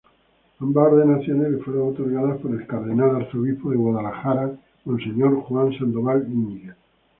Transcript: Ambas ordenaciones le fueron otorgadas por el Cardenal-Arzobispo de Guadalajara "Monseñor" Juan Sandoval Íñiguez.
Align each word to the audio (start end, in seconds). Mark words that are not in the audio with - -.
Ambas 0.59 0.93
ordenaciones 0.93 1.51
le 1.51 1.57
fueron 1.59 1.89
otorgadas 1.89 2.39
por 2.41 2.49
el 2.49 2.65
Cardenal-Arzobispo 2.65 3.69
de 3.69 3.77
Guadalajara 3.77 4.51
"Monseñor" 4.85 5.41
Juan 5.43 5.77
Sandoval 5.77 6.27
Íñiguez. 6.27 6.73